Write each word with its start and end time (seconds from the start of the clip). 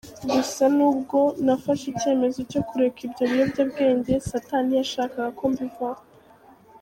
Gusa 0.31 0.63
nubwo 0.75 1.19
nafashe 1.45 1.85
icyemezo 1.93 2.39
cyo 2.51 2.61
kureka 2.67 2.99
ibyo 3.07 3.23
biyobyabwenge 3.31 4.13
Satani 4.29 4.63
ntiyashakaga 4.67 5.29
ko 5.37 5.43
mbivaho. 5.53 6.03